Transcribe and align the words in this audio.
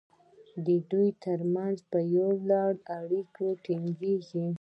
د 0.65 0.67
دوی 0.91 1.09
ترمنځ 1.23 1.77
په 1.91 1.99
دې 2.11 2.29
لړ 2.49 2.71
کې 2.85 2.91
اړیکې 2.99 3.47
ټینګیږي. 3.63 4.45